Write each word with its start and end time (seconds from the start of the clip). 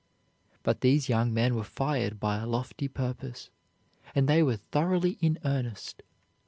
But 0.63 0.81
these 0.81 1.09
young 1.09 1.31
men 1.31 1.53
were 1.53 1.63
fired 1.63 2.19
by 2.19 2.37
a 2.37 2.47
lofty 2.47 2.87
purpose, 2.87 3.51
and 4.15 4.27
they 4.27 4.41
were 4.41 4.55
thoroughly 4.57 5.19
in 5.21 5.37
earnest. 5.45 6.01